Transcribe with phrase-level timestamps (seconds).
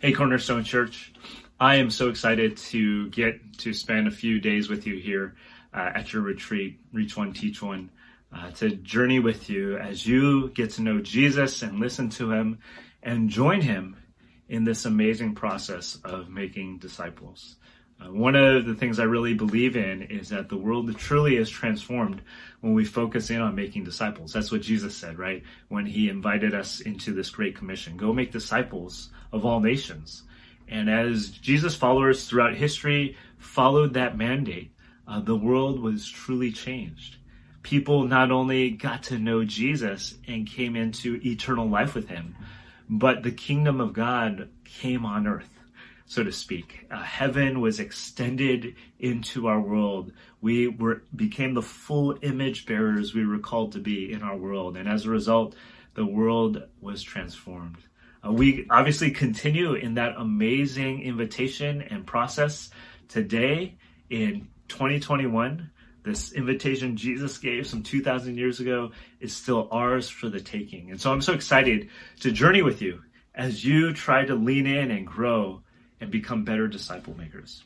[0.00, 1.12] Hey, Cornerstone Church.
[1.58, 5.34] I am so excited to get to spend a few days with you here
[5.74, 7.90] uh, at your retreat, Reach One, Teach One,
[8.32, 12.60] uh, to journey with you as you get to know Jesus and listen to Him
[13.02, 13.96] and join Him
[14.48, 17.56] in this amazing process of making disciples.
[18.00, 21.50] Uh, one of the things I really believe in is that the world truly is
[21.50, 22.22] transformed
[22.60, 24.32] when we focus in on making disciples.
[24.32, 25.42] That's what Jesus said, right?
[25.66, 30.22] When he invited us into this great commission go make disciples of all nations.
[30.68, 34.72] And as Jesus followers throughout history followed that mandate,
[35.06, 37.16] uh, the world was truly changed.
[37.62, 42.36] People not only got to know Jesus and came into eternal life with him,
[42.88, 45.58] but the kingdom of God came on earth
[46.08, 46.86] so to speak.
[46.90, 50.10] Uh, heaven was extended into our world.
[50.40, 54.76] We were became the full image bearers we were called to be in our world,
[54.76, 55.54] and as a result,
[55.94, 57.76] the world was transformed.
[58.24, 62.70] Uh, we obviously continue in that amazing invitation and process
[63.08, 63.76] today
[64.10, 65.70] in 2021.
[66.02, 70.90] This invitation Jesus gave some 2,000 years ago is still ours for the taking.
[70.90, 71.88] And so I'm so excited
[72.20, 73.02] to journey with you
[73.34, 75.62] as you try to lean in and grow
[76.00, 77.64] and become better disciple makers.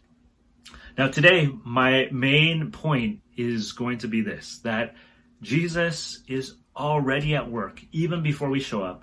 [0.96, 4.94] Now, today, my main point is going to be this that
[5.40, 9.02] Jesus is already at work, even before we show up.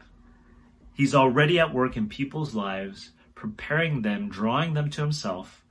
[0.99, 5.63] He's already at work in people's lives, preparing them, drawing them to Himself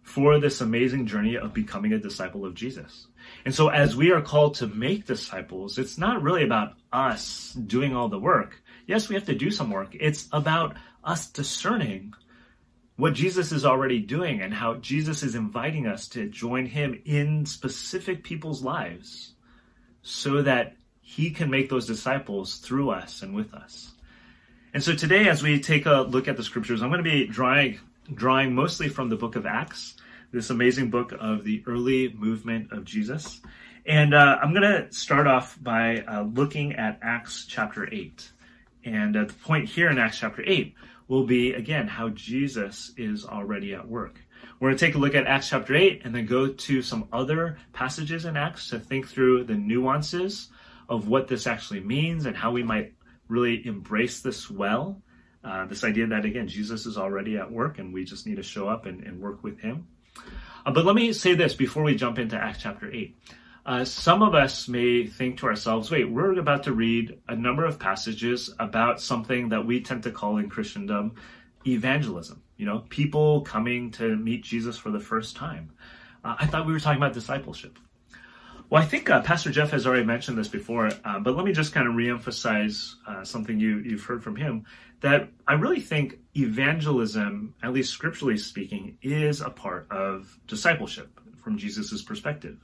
[0.00, 3.08] for this amazing journey of becoming a disciple of Jesus.
[3.44, 7.96] And so, as we are called to make disciples, it's not really about us doing
[7.96, 8.62] all the work.
[8.86, 9.96] Yes, we have to do some work.
[9.98, 12.14] It's about us discerning
[12.94, 17.44] what Jesus is already doing and how Jesus is inviting us to join him in
[17.44, 19.34] specific people's lives
[20.02, 23.90] so that he can make those disciples through us and with us.
[24.76, 27.26] And so today, as we take a look at the scriptures, I'm going to be
[27.26, 27.80] drawing,
[28.12, 29.94] drawing mostly from the book of Acts,
[30.32, 33.40] this amazing book of the early movement of Jesus.
[33.86, 38.30] And uh, I'm going to start off by uh, looking at Acts chapter 8.
[38.84, 40.74] And at the point here in Acts chapter 8,
[41.08, 44.20] will be, again, how Jesus is already at work.
[44.60, 47.08] We're going to take a look at Acts chapter 8 and then go to some
[47.14, 50.50] other passages in Acts to think through the nuances
[50.86, 52.92] of what this actually means and how we might
[53.28, 55.02] really embrace this well.
[55.44, 58.42] Uh, this idea that, again, Jesus is already at work and we just need to
[58.42, 59.86] show up and, and work with him.
[60.64, 63.16] Uh, but let me say this before we jump into Acts chapter 8.
[63.64, 67.64] Uh, some of us may think to ourselves, wait, we're about to read a number
[67.64, 71.14] of passages about something that we tend to call in Christendom
[71.66, 72.42] evangelism.
[72.56, 75.70] You know, people coming to meet Jesus for the first time.
[76.24, 77.78] Uh, I thought we were talking about discipleship.
[78.68, 81.52] Well, I think uh, Pastor Jeff has already mentioned this before, uh, but let me
[81.52, 84.64] just kind of reemphasize uh, something you, you've heard from him
[85.00, 91.58] that I really think evangelism, at least scripturally speaking, is a part of discipleship from
[91.58, 92.58] Jesus' perspective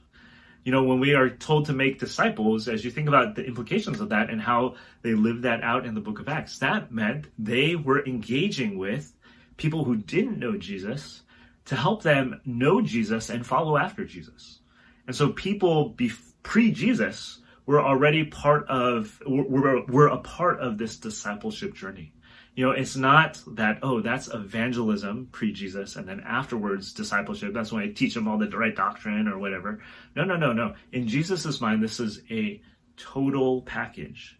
[0.63, 3.99] you know, when we are told to make disciples, as you think about the implications
[3.99, 7.27] of that and how they lived that out in the book of Acts, that meant
[7.37, 9.13] they were engaging with
[9.57, 11.21] people who didn't know Jesus
[11.65, 14.59] to help them know Jesus and follow after Jesus.
[15.07, 15.95] And so people
[16.43, 22.13] pre Jesus were already part of, were, were a part of this discipleship journey.
[22.55, 27.53] You know, it's not that, oh, that's evangelism pre Jesus, and then afterwards discipleship.
[27.53, 29.79] That's when I teach them all the right doctrine or whatever.
[30.15, 30.75] No, no, no, no.
[30.91, 32.61] In Jesus' mind, this is a
[32.95, 34.37] total package.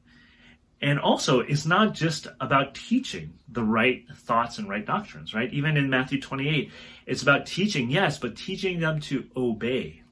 [0.79, 5.51] And also, it's not just about teaching the right thoughts and right doctrines, right?
[5.53, 6.71] Even in Matthew 28,
[7.07, 10.02] it's about teaching, yes, but teaching them to obey.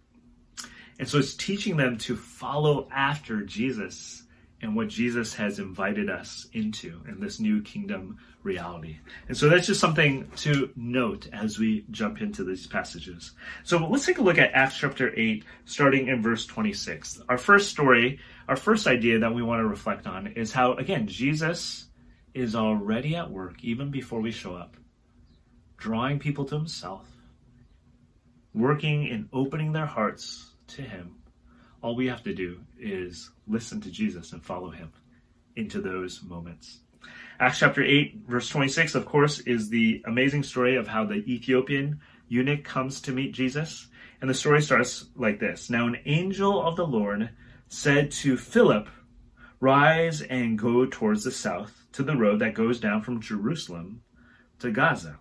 [1.01, 4.21] And so it's teaching them to follow after Jesus
[4.61, 8.99] and what Jesus has invited us into in this new kingdom reality.
[9.27, 13.31] And so that's just something to note as we jump into these passages.
[13.63, 17.23] So let's take a look at Acts chapter 8, starting in verse 26.
[17.27, 21.07] Our first story, our first idea that we want to reflect on is how, again,
[21.07, 21.87] Jesus
[22.35, 24.77] is already at work even before we show up,
[25.77, 27.07] drawing people to himself,
[28.53, 31.21] working in opening their hearts to him
[31.81, 34.91] all we have to do is listen to Jesus and follow him
[35.55, 36.79] into those moments.
[37.39, 41.99] Acts chapter 8, verse 26, of course, is the amazing story of how the Ethiopian
[42.27, 43.87] eunuch comes to meet Jesus.
[44.21, 47.29] And the story starts like this Now, an angel of the Lord
[47.67, 48.87] said to Philip,
[49.59, 54.01] Rise and go towards the south to the road that goes down from Jerusalem
[54.59, 55.19] to Gaza.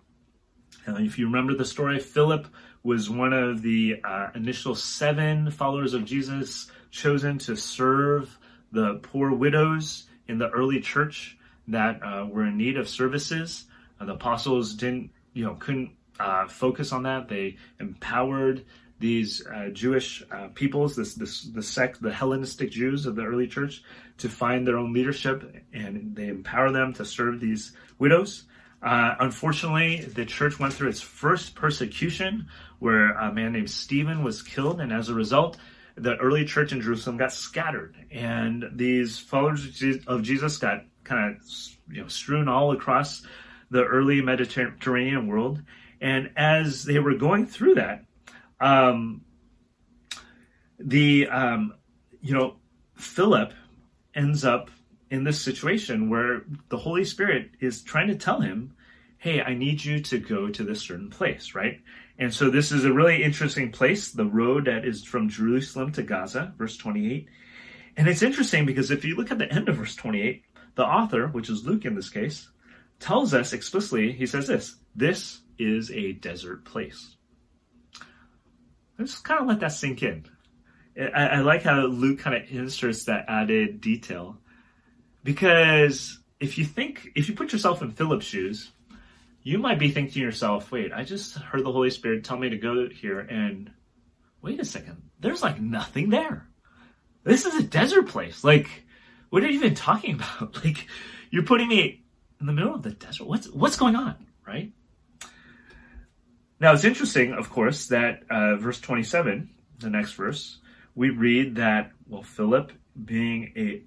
[0.85, 2.47] And if you remember the story, Philip
[2.83, 8.37] was one of the uh, initial seven followers of Jesus chosen to serve
[8.71, 11.37] the poor widows in the early church
[11.67, 13.65] that uh, were in need of services.
[13.99, 17.27] Uh, the apostles didn't, you know, couldn't uh, focus on that.
[17.27, 18.65] They empowered
[18.99, 23.47] these uh, Jewish uh, peoples, this this the sect, the Hellenistic Jews of the early
[23.47, 23.83] church,
[24.19, 28.43] to find their own leadership, and they empower them to serve these widows.
[28.81, 32.47] Uh, unfortunately, the church went through its first persecution,
[32.79, 35.57] where a man named Stephen was killed, and as a result,
[35.95, 41.41] the early church in Jerusalem got scattered, and these followers of Jesus got kind of
[41.89, 43.25] you know strewn all across
[43.69, 45.61] the early Mediterranean world.
[45.99, 48.05] And as they were going through that,
[48.59, 49.21] um,
[50.79, 51.75] the um,
[52.21, 52.55] you know
[52.95, 53.53] Philip
[54.15, 54.71] ends up
[55.11, 58.73] in this situation where the Holy Spirit is trying to tell him,
[59.17, 61.81] "Hey, I need you to go to this certain place," right?
[62.17, 66.03] And so this is a really interesting place, the road that is from Jerusalem to
[66.03, 67.27] Gaza, verse 28.
[67.97, 70.43] And it's interesting because if you look at the end of verse 28,
[70.75, 72.49] the author, which is Luke in this case,
[72.99, 77.15] tells us explicitly, he says this, this is a desert place.
[78.97, 80.25] Let's kind of let that sink in.
[80.97, 84.40] I, I like how Luke kind of inserts that added detail
[85.23, 88.71] because if you think, if you put yourself in Philip's shoes,
[89.43, 92.49] you might be thinking to yourself, wait, I just heard the Holy Spirit tell me
[92.49, 93.71] to go here and
[94.41, 96.47] wait a second, there's like nothing there.
[97.23, 98.43] This is a desert place.
[98.43, 98.67] Like,
[99.29, 100.63] what are you even talking about?
[100.63, 100.87] Like,
[101.29, 102.03] you're putting me
[102.39, 103.27] in the middle of the desert.
[103.27, 104.15] What's what's going on,
[104.45, 104.71] right?
[106.59, 110.59] Now it's interesting, of course, that uh, verse 27, the next verse,
[110.93, 112.71] we read that well, Philip,
[113.03, 113.83] being a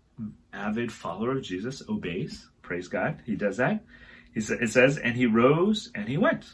[0.53, 2.49] avid follower of Jesus, obeys.
[2.63, 3.85] Praise God, he does that.
[4.33, 6.47] He sa- it says, and he rose and he went.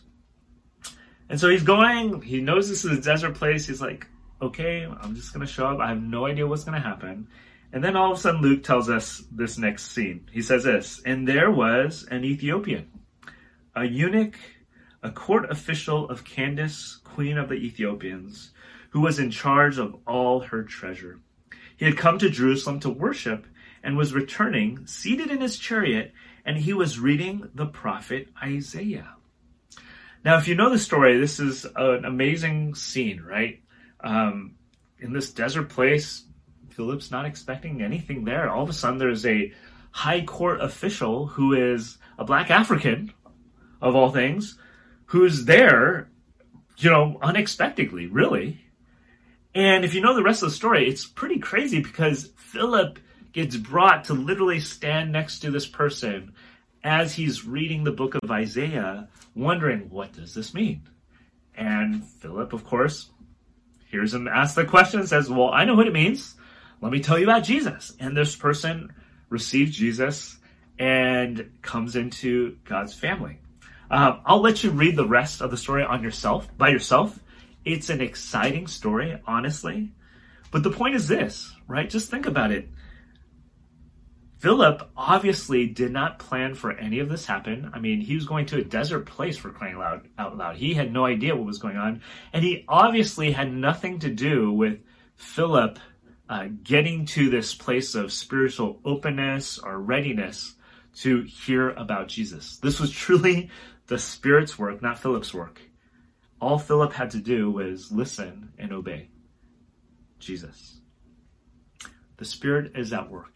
[1.29, 2.23] And so he's going.
[2.23, 3.67] He knows this is a desert place.
[3.67, 4.07] He's like,
[4.43, 5.79] okay, I'm just gonna show up.
[5.79, 7.29] I have no idea what's gonna happen.
[7.73, 10.29] And then all of a sudden, Luke tells us this next scene.
[10.33, 12.91] He says this, and there was an Ethiopian,
[13.77, 14.37] a eunuch
[15.03, 18.51] a court official of Candace, queen of the Ethiopians,
[18.91, 21.21] who was in charge of all her treasure.
[21.81, 23.47] He had come to Jerusalem to worship
[23.83, 26.13] and was returning, seated in his chariot,
[26.45, 29.15] and he was reading the prophet Isaiah.
[30.23, 33.63] Now, if you know the story, this is an amazing scene, right?
[33.99, 34.57] Um,
[34.99, 36.23] in this desert place,
[36.69, 38.51] Philip's not expecting anything there.
[38.51, 39.51] All of a sudden, there's a
[39.91, 43.11] high court official who is a black African,
[43.81, 44.59] of all things,
[45.07, 46.11] who's there,
[46.77, 48.61] you know, unexpectedly, really.
[49.55, 52.99] And if you know the rest of the story, it's pretty crazy because Philip
[53.33, 56.33] gets brought to literally stand next to this person
[56.83, 60.83] as he's reading the book of Isaiah, wondering, what does this mean?
[61.55, 63.11] And Philip, of course,
[63.91, 66.35] hears him ask the question, says, Well, I know what it means.
[66.81, 67.93] Let me tell you about Jesus.
[68.01, 68.93] And this person
[69.29, 70.39] receives Jesus
[70.79, 73.39] and comes into God's family.
[73.91, 77.19] Um, I'll let you read the rest of the story on yourself, by yourself.
[77.65, 79.93] It's an exciting story, honestly.
[80.51, 81.89] But the point is this, right?
[81.89, 82.69] Just think about it.
[84.39, 87.71] Philip obviously did not plan for any of this happen.
[87.75, 90.57] I mean, he was going to a desert place for crying loud, out loud.
[90.57, 92.01] He had no idea what was going on.
[92.33, 94.79] And he obviously had nothing to do with
[95.17, 95.79] Philip
[96.31, 100.55] uh, getting to this place of spiritual openness or readiness
[100.95, 102.57] to hear about Jesus.
[102.59, 103.51] This was truly
[103.89, 105.61] the Spirit's work, not Philip's work.
[106.41, 109.11] All Philip had to do was listen and obey
[110.19, 110.81] Jesus.
[112.17, 113.35] The Spirit is at work.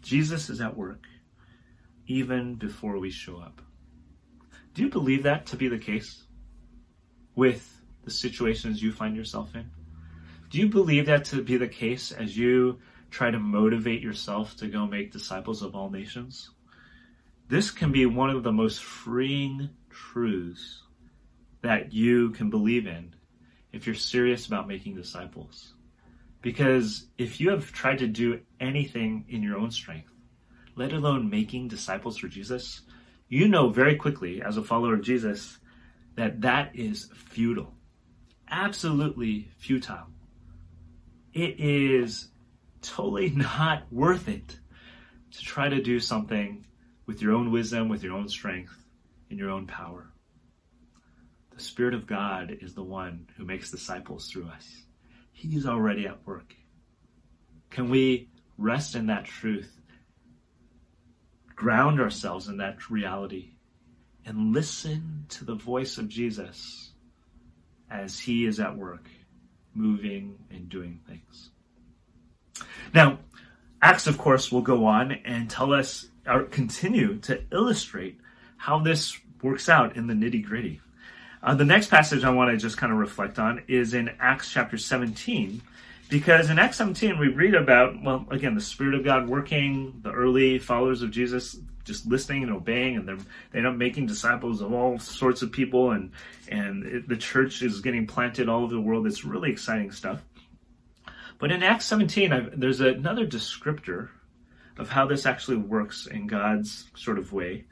[0.00, 1.04] Jesus is at work
[2.08, 3.62] even before we show up.
[4.74, 6.24] Do you believe that to be the case
[7.36, 9.70] with the situations you find yourself in?
[10.50, 12.80] Do you believe that to be the case as you
[13.10, 16.50] try to motivate yourself to go make disciples of all nations?
[17.48, 20.82] This can be one of the most freeing truths
[21.62, 23.14] that you can believe in
[23.72, 25.74] if you're serious about making disciples.
[26.42, 30.12] Because if you have tried to do anything in your own strength,
[30.74, 32.82] let alone making disciples for Jesus,
[33.28, 35.58] you know very quickly as a follower of Jesus
[36.16, 37.72] that that is futile.
[38.50, 40.08] Absolutely futile.
[41.32, 42.28] It is
[42.82, 44.58] totally not worth it
[45.30, 46.66] to try to do something
[47.06, 48.76] with your own wisdom, with your own strength,
[49.30, 50.11] in your own power.
[51.54, 54.84] The Spirit of God is the one who makes disciples through us.
[55.32, 56.54] He's already at work.
[57.70, 58.28] Can we
[58.58, 59.80] rest in that truth,
[61.56, 63.54] ground ourselves in that reality,
[64.24, 66.92] and listen to the voice of Jesus
[67.90, 69.08] as he is at work,
[69.74, 71.50] moving and doing things?
[72.94, 73.18] Now,
[73.80, 78.20] Acts, of course, will go on and tell us or continue to illustrate
[78.56, 80.81] how this works out in the nitty gritty.
[81.42, 84.50] Uh, the next passage I want to just kind of reflect on is in Acts
[84.50, 85.60] chapter 17,
[86.08, 90.12] because in Acts 17 we read about, well, again, the Spirit of God working, the
[90.12, 93.18] early followers of Jesus just listening and obeying, and they're
[93.50, 96.12] they end up making disciples of all sorts of people, and
[96.48, 99.06] and it, the church is getting planted all over the world.
[99.06, 100.22] It's really exciting stuff.
[101.38, 104.10] But in Acts 17, I've, there's another descriptor
[104.78, 107.64] of how this actually works in God's sort of way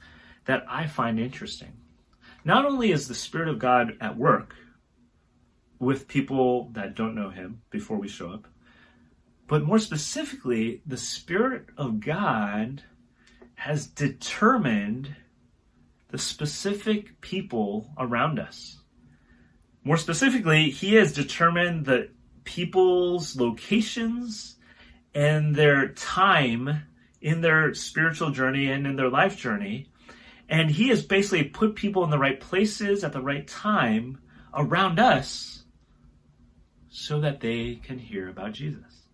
[0.47, 1.73] that I find interesting.
[2.44, 4.54] Not only is the Spirit of God at work
[5.78, 8.47] with people that don't know Him before we show up,
[9.47, 12.82] but more specifically, the Spirit of God
[13.54, 15.14] has determined
[16.09, 18.78] the specific people around us.
[19.85, 22.11] More specifically, He has determined the
[22.44, 24.56] people's locations
[25.14, 26.85] and their time
[27.20, 29.89] in their spiritual journey and in their life journey
[30.50, 34.19] and he has basically put people in the right places at the right time
[34.52, 35.62] around us
[36.88, 39.07] so that they can hear about Jesus.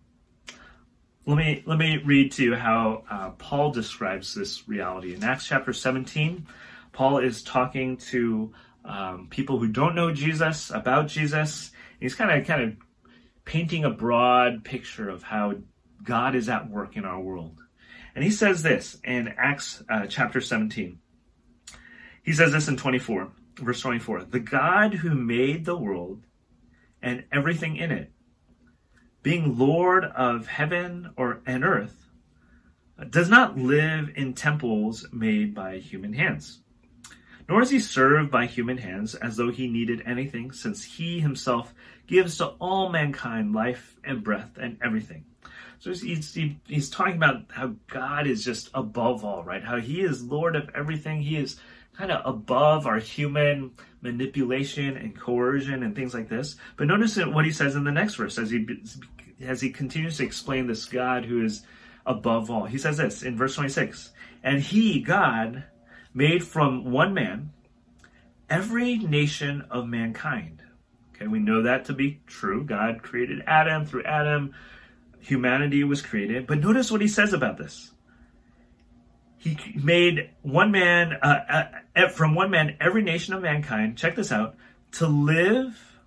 [1.27, 5.45] Let me let me read to you how uh, Paul describes this reality in Acts
[5.45, 6.47] chapter 17.
[6.91, 8.53] Paul is talking to
[8.83, 11.69] um, people who don't know Jesus about Jesus.
[11.99, 12.77] He's kind of kind of
[13.45, 15.53] painting a broad picture of how
[16.03, 17.59] God is at work in our world.
[18.15, 20.97] And he says this in Acts uh, chapter 17.
[22.27, 23.29] He says this in 24,
[23.61, 26.25] verse 24 The God who made the world
[27.01, 28.11] and everything in it,
[29.23, 31.95] being Lord of heaven or and earth,
[33.09, 36.59] does not live in temples made by human hands.
[37.47, 41.73] Nor is he served by human hands as though he needed anything, since he himself
[42.07, 45.23] gives to all mankind life and breath and everything.
[45.79, 49.63] So he's, he, he's talking about how God is just above all, right?
[49.63, 51.21] How he is Lord of everything.
[51.21, 51.57] He is
[51.97, 56.55] kind of above our human manipulation and coercion and things like this.
[56.75, 58.67] But notice what he says in the next verse as he
[59.41, 61.63] as he continues to explain this God who is
[62.05, 62.65] above all.
[62.65, 64.11] He says this in verse 26.
[64.43, 65.63] And he, God,
[66.13, 67.51] made from one man
[68.49, 70.63] every nation of mankind.
[71.15, 72.63] Okay, we know that to be true.
[72.63, 73.85] God created Adam.
[73.85, 74.53] Through Adam,
[75.19, 76.47] humanity was created.
[76.47, 77.91] But notice what he says about this
[79.55, 84.31] he made one man uh, uh, from one man every nation of mankind check this
[84.31, 84.55] out
[84.91, 85.99] to live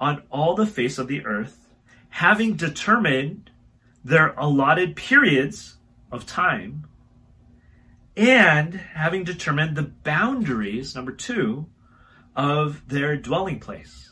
[0.00, 1.68] on all the face of the earth
[2.10, 3.50] having determined
[4.04, 5.76] their allotted periods
[6.10, 6.86] of time
[8.16, 11.66] and having determined the boundaries number 2
[12.36, 14.10] of their dwelling place.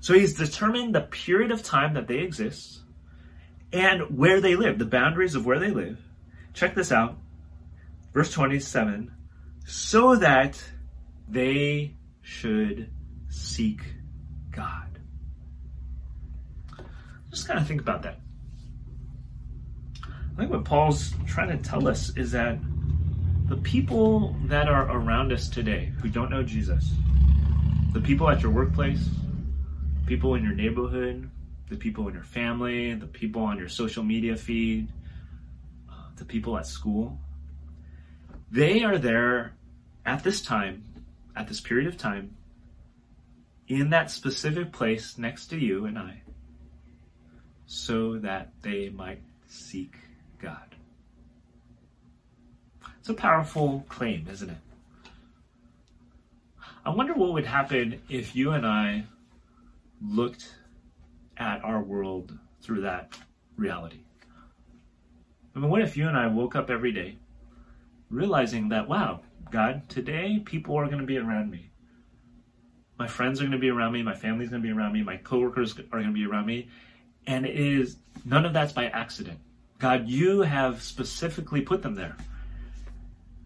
[0.00, 2.80] So he's determined the period of time that they exist
[3.72, 5.98] and where they live the boundaries of where they live.
[6.54, 7.18] Check this out
[8.12, 9.12] verse 27
[9.66, 10.62] so that
[11.28, 12.90] they should
[13.28, 13.82] seek
[14.50, 14.98] God.
[17.30, 18.18] Just kind of think about that.
[20.04, 22.58] I think what Paul's trying to tell us is that
[23.48, 26.92] the people that are around us today who don't know Jesus,
[27.92, 29.08] the people at your workplace,
[30.06, 31.30] people in your neighborhood,
[31.68, 34.88] the people in your family, the people on your social media feed,
[35.88, 37.18] uh, the people at school,
[38.50, 39.54] they are there
[40.04, 40.84] at this time,
[41.36, 42.36] at this period of time,
[43.68, 46.22] in that specific place next to you and I,
[47.66, 49.94] so that they might seek
[50.40, 50.74] God.
[52.98, 54.56] It's a powerful claim, isn't it?
[56.84, 59.04] I wonder what would happen if you and I
[60.02, 60.52] looked
[61.36, 63.16] at our world through that
[63.56, 64.00] reality.
[65.54, 67.19] I mean, what if you and I woke up every day
[68.10, 71.70] realizing that, wow, God, today people are going to be around me.
[72.98, 74.02] My friends are going to be around me.
[74.02, 75.02] My family's going to be around me.
[75.02, 76.68] My coworkers are going to be around me.
[77.26, 79.38] And it is none of that's by accident.
[79.78, 82.16] God, you have specifically put them there.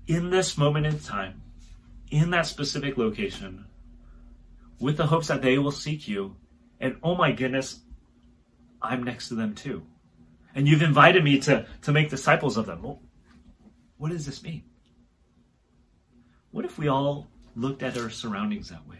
[0.08, 1.40] In this moment in time,
[2.10, 3.64] in that specific location,
[4.80, 6.36] with the hopes that they will seek you.
[6.80, 7.80] And oh my goodness,
[8.82, 9.82] I'm next to them too.
[10.54, 12.82] And you've invited me to, to make disciples of them.
[12.82, 13.00] Well,
[14.04, 14.62] what does this mean?
[16.50, 18.98] What if we all looked at our surroundings that way?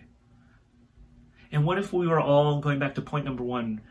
[1.52, 3.82] And what if we were all, going back to point number one,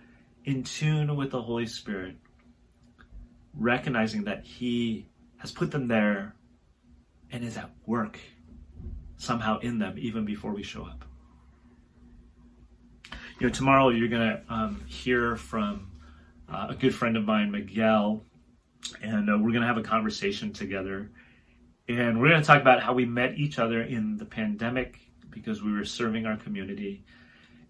[0.43, 2.15] in tune with the Holy Spirit,
[3.53, 5.05] recognizing that He
[5.37, 6.33] has put them there
[7.29, 8.19] and is at work
[9.17, 11.05] somehow in them even before we show up?
[13.39, 15.91] You know, tomorrow you're going to um, hear from
[16.51, 18.25] uh, a good friend of mine, Miguel,
[19.01, 21.11] and uh, we're going to have a conversation together.
[21.87, 24.99] And we're going to talk about how we met each other in the pandemic
[25.29, 27.03] because we were serving our community.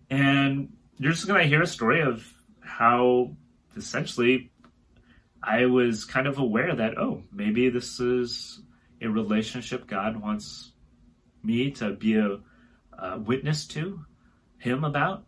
[0.10, 3.36] And you're just going to hear a story of how
[3.75, 4.51] essentially
[5.41, 8.62] I was kind of aware that, oh, maybe this is
[9.01, 10.72] a relationship God wants
[11.43, 12.39] me to be a,
[12.98, 14.05] a witness to
[14.60, 15.25] Him about.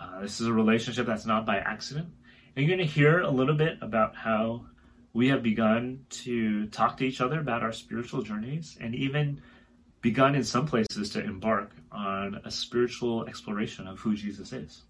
[0.00, 2.08] Uh, this is a relationship that's not by accident.
[2.56, 4.64] And you're going to hear a little bit about how
[5.14, 9.40] we have begun to talk to each other about our spiritual journeys and even
[10.02, 14.82] begun in some places to embark on a spiritual exploration of who Jesus is.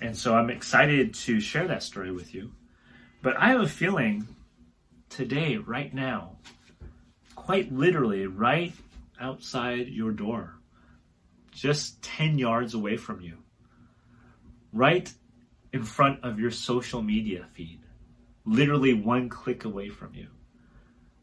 [0.00, 2.52] And so I'm excited to share that story with you.
[3.20, 4.26] But I have a feeling
[5.08, 6.36] today, right now,
[7.34, 8.72] quite literally, right
[9.20, 10.54] outside your door,
[11.50, 13.38] just 10 yards away from you,
[14.72, 15.12] right
[15.72, 17.80] in front of your social media feed,
[18.48, 20.28] literally one click away from you.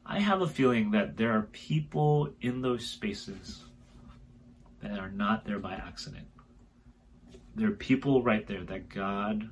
[0.05, 3.63] I have a feeling that there are people in those spaces
[4.81, 6.27] that are not there by accident.
[7.55, 9.49] There are people right there that God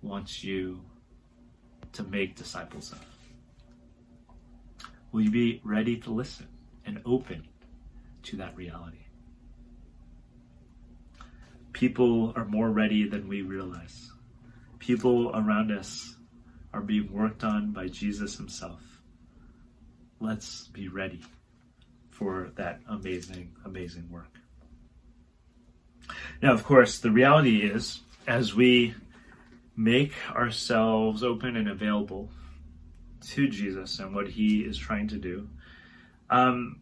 [0.00, 0.82] wants you
[1.94, 3.04] to make disciples of.
[5.10, 6.46] Will you be ready to listen
[6.86, 7.48] and open
[8.24, 8.98] to that reality?
[11.72, 14.12] People are more ready than we realize.
[14.78, 16.16] People around us
[16.72, 18.80] are being worked on by Jesus Himself.
[20.20, 21.22] Let's be ready
[22.10, 24.38] for that amazing, amazing work.
[26.42, 28.94] Now, of course, the reality is, as we
[29.76, 32.30] make ourselves open and available
[33.28, 35.48] to Jesus and what He is trying to do,
[36.30, 36.80] um,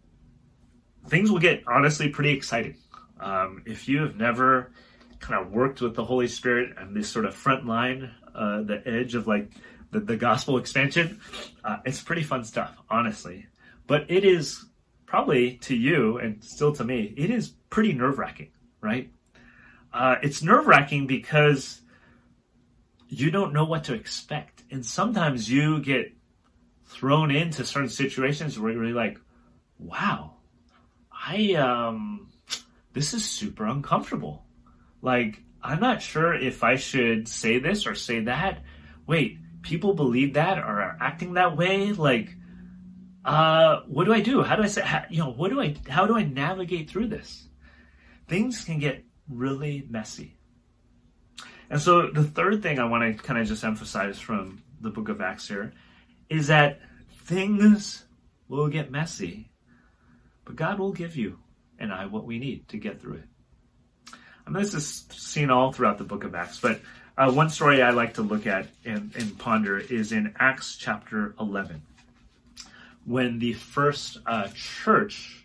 [1.08, 2.76] things will get honestly pretty exciting.
[3.18, 4.72] Um, if you have never
[5.18, 8.82] kind of worked with the Holy Spirit and this sort of front line, uh, the
[8.86, 9.50] edge of like
[9.90, 11.20] the, the gospel expansion,
[11.64, 13.46] uh, it's pretty fun stuff, honestly.
[13.86, 14.64] But it is
[15.06, 19.10] probably to you and still to me, it is pretty nerve wracking, right?
[19.92, 21.80] Uh, it's nerve wracking because
[23.08, 24.62] you don't know what to expect.
[24.70, 26.12] And sometimes you get
[26.86, 29.18] thrown into certain situations where you're like,
[29.78, 30.34] wow,
[31.12, 32.30] I, um,
[32.92, 34.44] this is super uncomfortable.
[35.02, 38.62] Like, I'm not sure if I should say this or say that.
[39.06, 41.92] Wait, people believe that or are acting that way?
[41.92, 42.34] Like,
[43.24, 44.42] uh, what do I do?
[44.42, 47.08] How do I say, how, you know, what do I, how do I navigate through
[47.08, 47.46] this?
[48.28, 50.36] Things can get really messy.
[51.68, 55.08] And so the third thing I want to kind of just emphasize from the book
[55.08, 55.72] of Acts here
[56.28, 56.80] is that
[57.24, 58.04] things
[58.48, 59.50] will get messy,
[60.44, 61.38] but God will give you
[61.78, 63.24] and I what we need to get through it.
[64.46, 66.80] And this is seen all throughout the book of Acts, but
[67.20, 71.34] uh, one story I like to look at and, and, ponder is in Acts chapter
[71.38, 71.82] 11,
[73.04, 75.44] when the first uh, church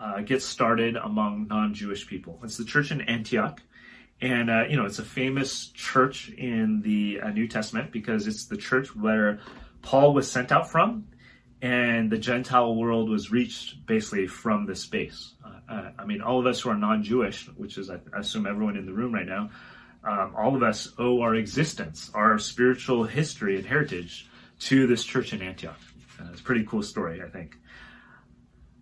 [0.00, 2.40] uh, gets started among non-Jewish people.
[2.42, 3.60] It's the church in Antioch,
[4.22, 8.46] and uh, you know it's a famous church in the uh, New Testament because it's
[8.46, 9.40] the church where
[9.82, 11.06] Paul was sent out from,
[11.60, 15.34] and the Gentile world was reached basically from this space.
[15.68, 18.86] Uh, I mean, all of us who are non-Jewish, which is I assume everyone in
[18.86, 19.50] the room right now,
[20.04, 24.28] um, all of us owe our existence, our spiritual history and heritage
[24.60, 25.80] to this church in Antioch.
[26.20, 27.56] Uh, it's a pretty cool story, I think.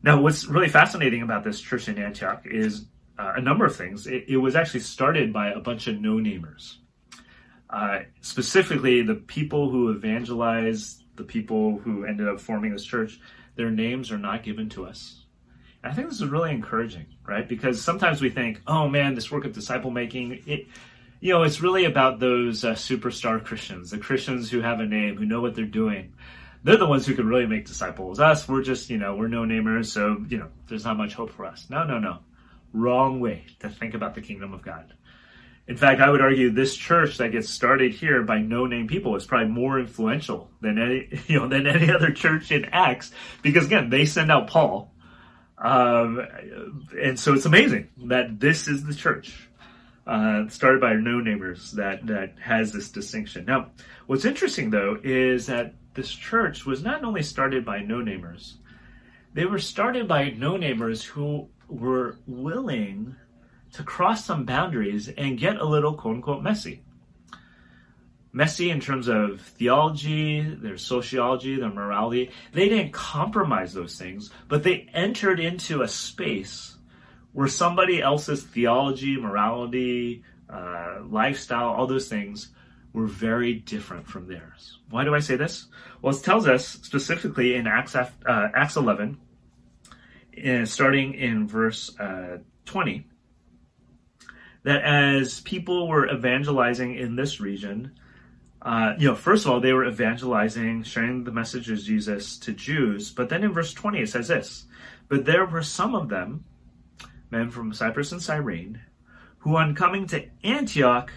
[0.02, 2.86] Now, what's really fascinating about this church in Antioch is
[3.18, 4.06] uh, a number of things.
[4.06, 6.76] It, it, was actually started by a bunch of no-namers.
[7.70, 13.20] Uh, specifically, the people who evangelized, the people who ended up forming this church,
[13.54, 15.24] their names are not given to us.
[15.82, 17.48] And I think this is really encouraging, right?
[17.48, 20.66] Because sometimes we think, oh man, this work of disciple making, it,
[21.22, 25.16] you know, it's really about those uh, superstar Christians, the Christians who have a name,
[25.16, 26.12] who know what they're doing
[26.64, 28.20] they're the ones who can really make disciples.
[28.20, 31.32] Us, we're just, you know, we're no namers, so, you know, there's not much hope
[31.32, 31.66] for us.
[31.68, 32.18] No, no, no.
[32.72, 34.92] Wrong way to think about the kingdom of God.
[35.66, 39.14] In fact, I would argue this church that gets started here by no name people
[39.16, 43.66] is probably more influential than any, you know, than any other church in Acts, because
[43.66, 44.92] again, they send out Paul.
[45.58, 46.26] Um,
[47.00, 49.48] and so it's amazing that this is the church
[50.06, 53.44] uh, started by no namers that that has this distinction.
[53.44, 53.70] Now,
[54.06, 58.54] what's interesting though is that this church was not only started by no namers,
[59.34, 63.14] they were started by no namers who were willing
[63.72, 66.82] to cross some boundaries and get a little quote unquote messy.
[68.34, 72.30] Messy in terms of theology, their sociology, their morality.
[72.52, 76.76] They didn't compromise those things, but they entered into a space
[77.32, 82.48] where somebody else's theology, morality, uh, lifestyle, all those things
[82.92, 84.78] were very different from theirs.
[84.90, 85.66] Why do I say this?
[86.02, 89.18] Well, it tells us specifically in Acts, uh, Acts 11,
[90.46, 93.06] uh, starting in verse uh, 20,
[94.64, 97.92] that as people were evangelizing in this region,
[98.60, 102.52] uh, you know, first of all, they were evangelizing, sharing the message of Jesus to
[102.52, 103.10] Jews.
[103.10, 104.66] But then in verse 20, it says this
[105.08, 106.44] But there were some of them,
[107.32, 108.80] men from Cyprus and Cyrene,
[109.38, 111.10] who on coming to Antioch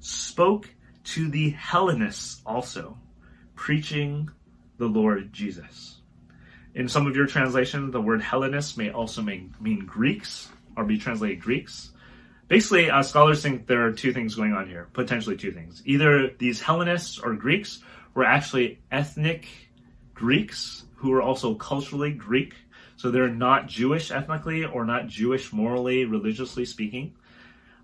[0.00, 0.68] spoke
[1.04, 2.98] to the Hellenists also,
[3.54, 4.30] preaching
[4.78, 6.00] the Lord Jesus.
[6.74, 11.40] In some of your translations, the word Hellenists may also mean, Greeks or be translated
[11.40, 11.90] Greeks.
[12.48, 15.82] Basically, uh, scholars think there are two things going on here, potentially two things.
[15.84, 17.82] Either these Hellenists or Greeks
[18.14, 19.46] were actually ethnic
[20.14, 22.54] Greeks who were also culturally Greek,
[23.00, 27.14] so they're not Jewish ethnically or not Jewish morally, religiously speaking.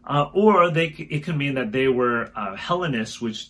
[0.05, 3.49] Uh, or they, it can mean that they were uh, Hellenists, which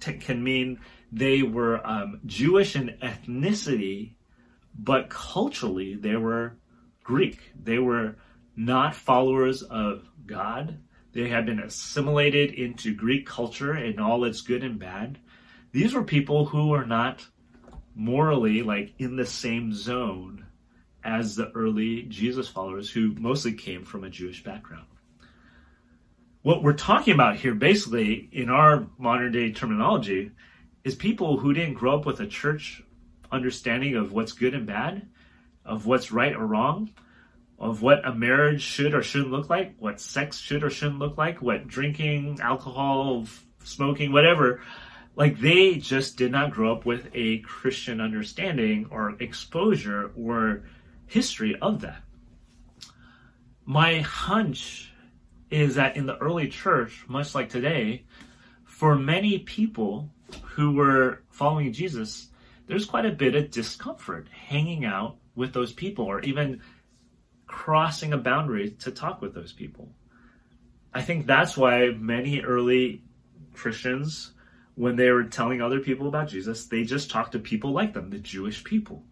[0.00, 0.80] t- can mean
[1.12, 4.14] they were um, Jewish in ethnicity,
[4.74, 6.56] but culturally they were
[7.04, 7.40] Greek.
[7.62, 8.16] They were
[8.56, 10.78] not followers of God.
[11.12, 15.18] They had been assimilated into Greek culture in all its good and bad.
[15.72, 17.26] These were people who were not
[17.94, 20.41] morally like in the same zone
[21.04, 24.86] as the early Jesus followers who mostly came from a Jewish background.
[26.42, 30.32] What we're talking about here, basically, in our modern day terminology,
[30.84, 32.82] is people who didn't grow up with a church
[33.30, 35.08] understanding of what's good and bad,
[35.64, 36.90] of what's right or wrong,
[37.58, 41.16] of what a marriage should or shouldn't look like, what sex should or shouldn't look
[41.16, 43.24] like, what drinking, alcohol,
[43.62, 44.60] smoking, whatever.
[45.14, 50.64] Like they just did not grow up with a Christian understanding or exposure or
[51.12, 52.02] history of that.
[53.66, 54.90] My hunch
[55.50, 58.04] is that in the early church, much like today,
[58.64, 60.08] for many people
[60.42, 62.28] who were following Jesus,
[62.66, 66.62] there's quite a bit of discomfort hanging out with those people or even
[67.46, 69.92] crossing a boundary to talk with those people.
[70.94, 73.02] I think that's why many early
[73.52, 74.32] Christians,
[74.76, 78.08] when they were telling other people about Jesus, they just talked to people like them,
[78.08, 79.04] the Jewish people.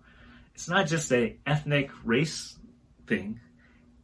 [0.60, 2.58] It's not just a ethnic race
[3.06, 3.40] thing,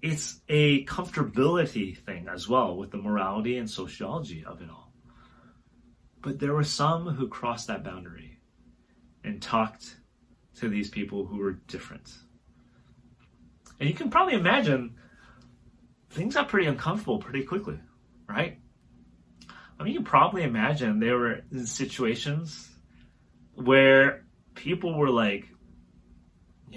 [0.01, 4.91] it's a comfortability thing as well with the morality and sociology of it all.
[6.23, 8.39] But there were some who crossed that boundary
[9.23, 9.97] and talked
[10.55, 12.11] to these people who were different.
[13.79, 14.97] And you can probably imagine
[16.09, 17.79] things got pretty uncomfortable pretty quickly,
[18.27, 18.61] right?
[19.79, 22.71] I mean, you probably imagine there were situations
[23.53, 25.51] where people were like,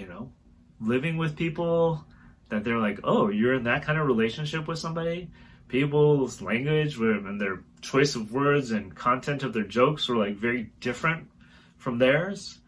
[0.00, 0.32] you know,
[0.80, 2.04] living with people
[2.48, 5.30] that they're like, oh, you're in that kind of relationship with somebody.
[5.68, 10.72] People's language and their choice of words and content of their jokes were like very
[10.80, 11.28] different
[11.76, 12.58] from theirs.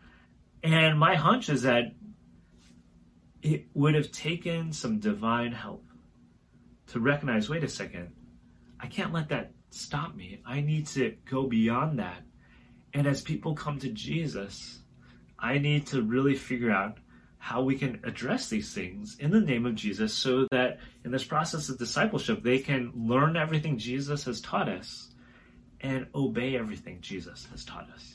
[0.62, 1.95] And my hunch is that
[3.42, 5.85] it would have taken some divine help
[6.88, 8.12] to recognize wait a second,
[8.79, 10.40] I can't let that stop me.
[10.47, 12.23] I need to go beyond that.
[12.95, 14.79] And as people come to Jesus,
[15.38, 16.99] I need to really figure out
[17.42, 21.24] how we can address these things in the name of Jesus so that in this
[21.24, 25.11] process of discipleship, they can learn everything Jesus has taught us
[25.81, 28.14] and obey everything Jesus has taught us.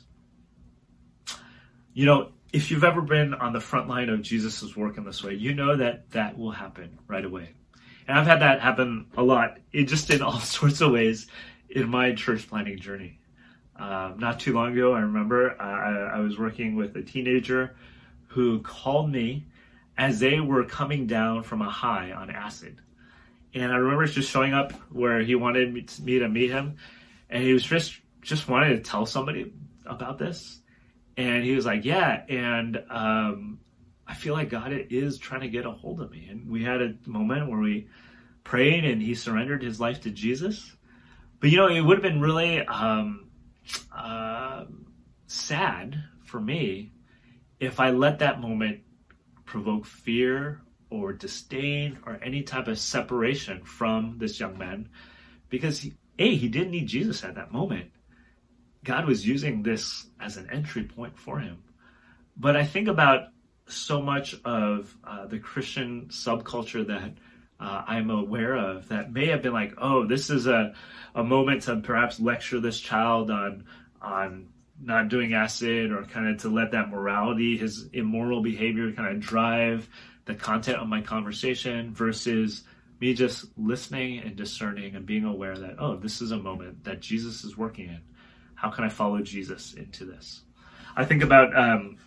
[1.94, 5.22] You know, if you've ever been on the front line of Jesus' work in this
[5.22, 7.50] way, you know that that will happen right away.
[8.08, 11.28] And I've had that happen a lot, it just in all sorts of ways
[11.70, 13.20] in my church planting journey.
[13.76, 17.76] Um, not too long ago, I remember uh, I, I was working with a teenager
[18.38, 19.48] who called me
[19.98, 22.80] as they were coming down from a high on acid.
[23.56, 26.76] And I remember just showing up where he wanted me to, me to meet him,
[27.32, 29.52] and he was just just wanted to tell somebody
[29.88, 30.62] about this.
[31.18, 32.26] And he was like, yeah.
[32.30, 33.60] And um,
[34.06, 36.28] I feel like God is trying to get a hold of me.
[36.30, 37.88] And we had a moment where we
[38.44, 40.76] prayed and he surrendered his life to Jesus.
[41.40, 43.32] But you know, it would have been really um,
[43.92, 44.66] uh,
[45.26, 46.92] sad for me
[47.60, 48.82] if I let that moment
[49.46, 54.90] provoke fear or disdain or any type of separation from this young man
[55.50, 57.92] because he, a he didn't need jesus at that moment
[58.88, 61.58] God was using this as an entry point for him.
[62.38, 63.28] But I think about
[63.68, 67.14] so much of uh, the Christian subculture that
[67.60, 70.74] uh, I'm aware of that may have been like, oh, this is a,
[71.14, 73.66] a moment to perhaps lecture this child on
[74.02, 74.48] on
[74.82, 79.20] not doing acid or kind of to let that morality, his immoral behavior kind of
[79.20, 79.90] drive
[80.26, 82.64] the content of my conversation versus
[83.00, 87.00] me just listening and discerning and being aware that, oh, this is a moment that
[87.00, 88.02] Jesus is working in
[88.56, 90.42] How can I follow Jesus into this?
[90.96, 91.98] I think about, um,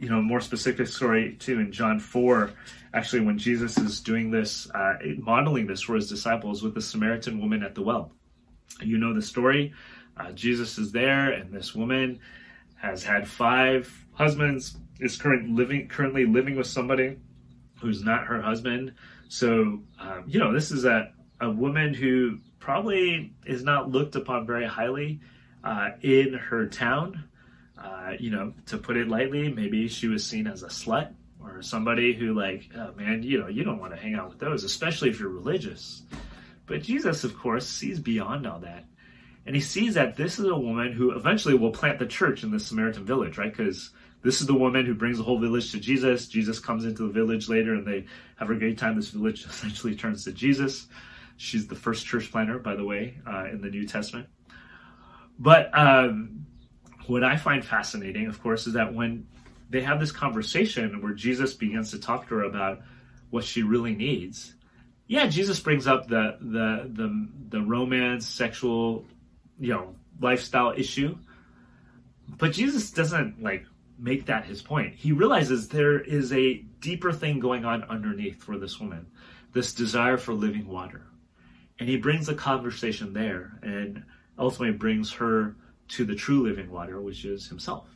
[0.00, 2.50] you know, more specific story too in John 4,
[2.94, 7.40] actually, when Jesus is doing this, uh, modeling this for his disciples with the Samaritan
[7.40, 8.12] woman at the well.
[8.82, 9.74] You know the story.
[10.18, 12.20] Uh, Jesus is there, and this woman
[12.76, 17.16] has had five husbands, is current living, currently living with somebody
[17.80, 18.94] who's not her husband.
[19.28, 24.46] So, um, you know, this is a, a woman who probably is not looked upon
[24.46, 25.20] very highly
[25.62, 27.24] uh, in her town.
[27.80, 31.62] Uh, you know, to put it lightly, maybe she was seen as a slut or
[31.62, 34.64] somebody who, like, oh, man, you know, you don't want to hang out with those,
[34.64, 36.02] especially if you're religious.
[36.66, 38.84] But Jesus, of course, sees beyond all that.
[39.48, 42.50] And he sees that this is a woman who eventually will plant the church in
[42.50, 43.50] the Samaritan village, right?
[43.50, 43.88] Because
[44.20, 46.28] this is the woman who brings the whole village to Jesus.
[46.28, 48.04] Jesus comes into the village later and they
[48.36, 48.94] have a great time.
[48.94, 50.86] This village essentially turns to Jesus.
[51.38, 54.28] She's the first church planter, by the way, uh, in the New Testament.
[55.38, 56.44] But um,
[57.06, 59.28] what I find fascinating, of course, is that when
[59.70, 62.80] they have this conversation where Jesus begins to talk to her about
[63.30, 64.54] what she really needs,
[65.06, 69.06] yeah, Jesus brings up the the the the romance, sexual,
[69.58, 71.16] you know, lifestyle issue,
[72.36, 73.64] but Jesus doesn't like
[73.98, 74.94] make that his point.
[74.94, 79.06] He realizes there is a deeper thing going on underneath for this woman,
[79.52, 81.02] this desire for living water,
[81.78, 84.04] and he brings the conversation there and
[84.38, 85.56] ultimately brings her
[85.88, 87.88] to the true living water, which is himself.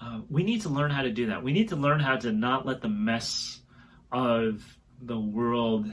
[0.00, 1.42] Uh, we need to learn how to do that.
[1.42, 3.60] We need to learn how to not let the mess
[4.12, 4.62] of
[5.00, 5.92] the world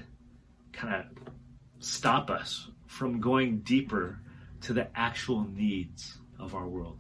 [0.74, 1.34] kind of
[1.80, 4.20] stop us from going deeper
[4.60, 7.00] to the actual needs of our world,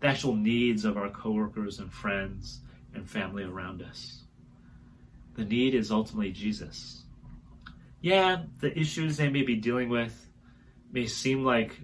[0.00, 2.60] the actual needs of our coworkers and friends
[2.92, 4.24] and family around us.
[5.34, 7.02] The need is ultimately Jesus.
[8.02, 10.14] Yeah, the issues they may be dealing with
[10.92, 11.80] may seem like,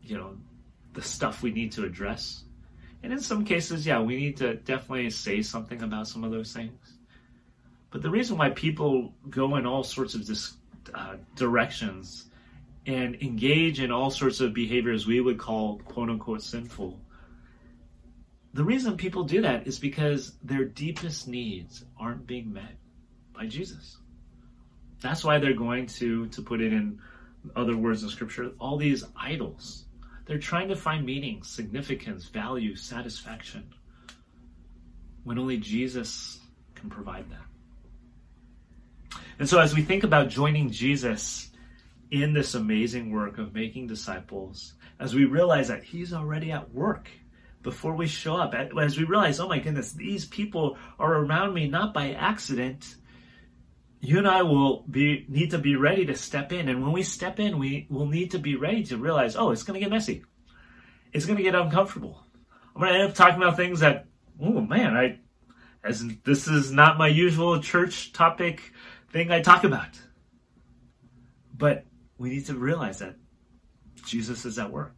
[0.00, 0.36] you know,
[0.94, 2.44] the stuff we need to address.
[3.02, 6.52] And in some cases, yeah, we need to definitely say something about some of those
[6.52, 6.98] things.
[7.90, 10.54] But the reason why people go in all sorts of dis-
[10.94, 12.27] uh, directions
[12.88, 16.98] and engage in all sorts of behaviors we would call quote unquote sinful,
[18.54, 22.76] the reason people do that is because their deepest needs aren't being met
[23.34, 23.98] by Jesus.
[25.02, 26.98] That's why they're going to, to put it in
[27.54, 29.84] other words in scripture, all these idols.
[30.24, 33.68] They're trying to find meaning, significance, value, satisfaction,
[35.24, 36.40] when only Jesus
[36.74, 39.20] can provide that.
[39.38, 41.47] And so, as we think about joining Jesus
[42.10, 47.08] in this amazing work of making disciples, as we realize that He's already at work
[47.62, 51.68] before we show up, as we realize, oh my goodness, these people are around me
[51.68, 52.96] not by accident,
[54.00, 56.68] you and I will be need to be ready to step in.
[56.68, 59.64] And when we step in, we will need to be ready to realize, oh, it's
[59.64, 60.24] going to get messy.
[61.12, 62.24] It's going to get uncomfortable.
[62.74, 64.06] I'm going to end up talking about things that,
[64.40, 65.18] oh man, I,
[65.82, 68.72] as this is not my usual church topic
[69.10, 69.98] thing I talk about.
[71.56, 71.84] But
[72.18, 73.14] we need to realize that
[74.04, 74.94] Jesus is at work,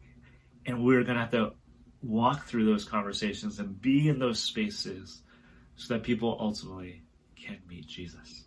[0.65, 1.53] and we're going to have to
[2.01, 5.21] walk through those conversations and be in those spaces
[5.75, 7.03] so that people ultimately
[7.35, 8.45] can meet Jesus.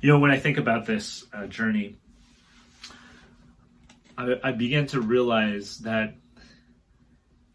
[0.00, 1.96] You know, when I think about this uh, journey,
[4.16, 6.14] I, I begin to realize that,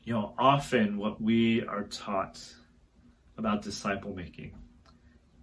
[0.04, 2.41] you know, often what we are taught
[3.38, 4.54] about disciple making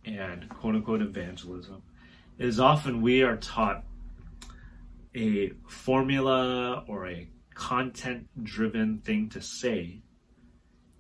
[0.05, 1.83] and quote unquote evangelism
[2.39, 3.85] is often we are taught
[5.15, 10.01] a formula or a content driven thing to say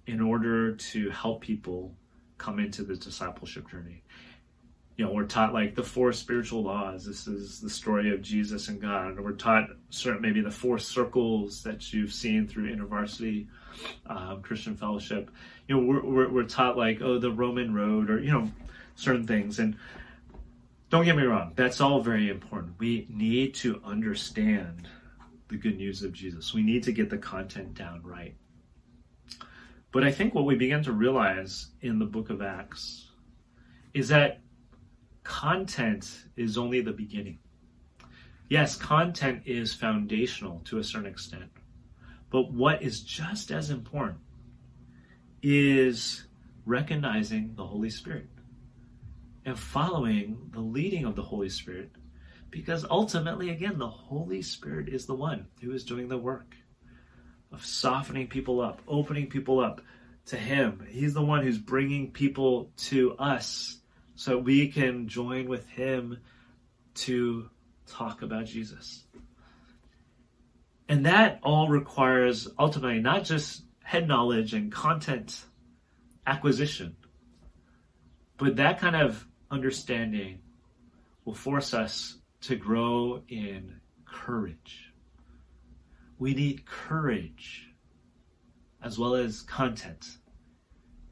[0.07, 1.95] in order to help people
[2.39, 4.03] come into the discipleship journey
[4.97, 7.05] you know, we're taught like the four spiritual laws.
[7.05, 9.19] This is the story of Jesus and God.
[9.19, 13.47] We're taught certain maybe the four circles that you've seen through InterVarsity
[14.07, 15.31] um, Christian Fellowship.
[15.67, 18.51] You know, we're, we're, we're taught like oh the Roman road or you know
[18.95, 19.59] certain things.
[19.59, 19.77] And
[20.93, 22.75] don't get me wrong, that's all very important.
[22.79, 24.87] We need to understand
[25.49, 26.53] the good news of Jesus.
[26.53, 28.37] We need to get the content down right.
[29.91, 33.09] But I think what we begin to realize in the book of Acts
[33.95, 34.41] is that
[35.25, 37.39] content is only the beginning.
[38.51, 41.51] Yes, content is foundational to a certain extent.
[42.29, 44.19] But what is just as important
[45.43, 46.27] is
[46.67, 48.27] recognizing the Holy Spirit
[49.45, 51.91] and following the leading of the Holy Spirit.
[52.51, 56.55] Because ultimately, again, the Holy Spirit is the one who is doing the work
[57.51, 59.81] of softening people up, opening people up
[60.27, 60.87] to Him.
[60.89, 63.79] He's the one who's bringing people to us
[64.15, 66.19] so we can join with him
[66.95, 67.49] to
[67.87, 69.05] talk about Jesus.
[70.89, 75.45] And that all requires ultimately not just head knowledge and content
[76.27, 76.97] acquisition,
[78.37, 80.41] but that kind of understanding
[81.25, 84.93] will force us to grow in courage.
[86.19, 87.69] We need courage
[88.83, 90.17] as well as content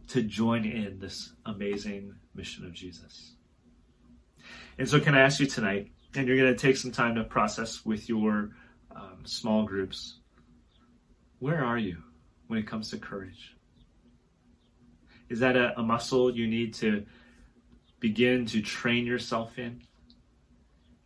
[0.09, 3.35] to join in this amazing mission of Jesus.
[4.79, 7.25] And so, can I ask you tonight, and you're going to take some time to
[7.25, 8.51] process with your
[8.97, 10.19] um, small groups,
[11.39, 11.99] where are you
[12.49, 13.55] when it comes to courage?
[15.29, 17.05] Is that a, a muscle you need to
[18.01, 19.83] begin to train yourself in?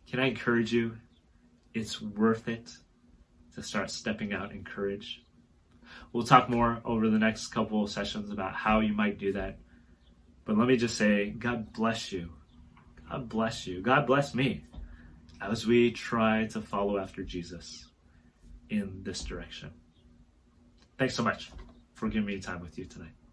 [0.09, 0.97] Can I encourage you?
[1.73, 2.71] It's worth it
[3.55, 5.21] to start stepping out in courage.
[6.13, 9.59] We'll talk more over the next couple of sessions about how you might do that.
[10.45, 12.29] But let me just say, God bless you.
[13.09, 13.81] God bless you.
[13.81, 14.63] God bless me
[15.41, 17.87] as we try to follow after Jesus
[18.69, 19.71] in this direction.
[20.97, 21.51] Thanks so much
[21.93, 23.24] for giving me time with you tonight.